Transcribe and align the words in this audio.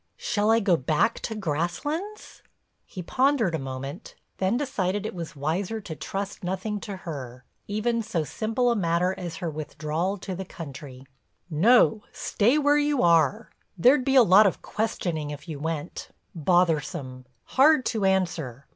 "Shall 0.17 0.49
I 0.49 0.59
go 0.59 0.77
back 0.77 1.19
to 1.19 1.35
Grasslands?" 1.35 2.41
He 2.87 3.03
pondered 3.03 3.53
a 3.53 3.59
moment, 3.59 4.15
then 4.39 4.57
decided 4.57 5.05
it 5.05 5.13
was 5.13 5.35
wiser 5.35 5.79
to 5.79 5.95
trust 5.95 6.43
nothing 6.43 6.79
to 6.79 6.97
her, 7.05 7.45
even 7.67 8.01
so 8.01 8.23
simple 8.23 8.71
a 8.71 8.75
matter 8.75 9.13
as 9.15 9.35
her 9.35 9.49
withdrawal 9.51 10.17
to 10.17 10.33
the 10.33 10.43
country. 10.43 11.05
"No, 11.51 12.01
stay 12.11 12.57
where 12.57 12.79
you 12.79 13.03
are. 13.03 13.51
There'd 13.77 14.03
be 14.03 14.15
a 14.15 14.23
lot 14.23 14.47
of 14.47 14.63
questioning 14.63 15.29
if 15.29 15.47
you 15.47 15.59
went, 15.59 16.09
bothersome, 16.33 17.27
hard 17.43 17.85
to 17.93 18.03
answer. 18.03 18.65